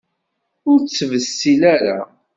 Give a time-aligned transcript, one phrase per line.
[0.69, 1.99] Ur ttbessil ara!